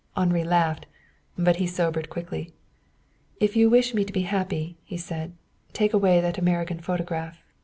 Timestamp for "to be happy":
4.03-4.75